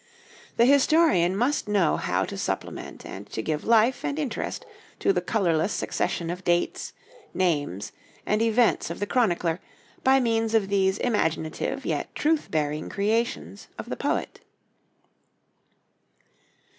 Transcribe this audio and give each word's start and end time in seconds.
The 0.57 0.65
historian 0.65 1.37
must 1.37 1.67
know 1.67 1.95
how 1.95 2.25
to 2.25 2.35
supplement 2.35 3.05
and 3.05 3.29
to 3.29 3.41
give 3.43 3.63
life 3.63 4.03
and 4.03 4.17
interest 4.17 4.65
to 4.97 5.13
the 5.13 5.21
colorless 5.21 5.73
succession 5.73 6.31
of 6.31 6.43
dates, 6.43 6.93
names, 7.35 7.91
and 8.25 8.41
events 8.41 8.89
of 8.89 8.99
the 8.99 9.05
chronicler, 9.05 9.59
by 10.03 10.19
means 10.19 10.55
of 10.55 10.69
these 10.69 10.97
imaginative 10.97 11.85
yet 11.85 12.15
truth 12.15 12.49
bearing 12.49 12.89
creations 12.89 13.67
of 13.77 13.89
the 13.89 13.95
poet. 13.95 14.39